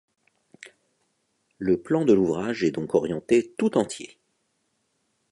Le 1.59 1.79
plan 1.79 2.05
de 2.05 2.13
l'ouvrage 2.13 2.63
est 2.63 2.71
donc 2.71 2.95
orienté 2.95 3.53
tout 3.55 3.77
entier. 3.77 4.17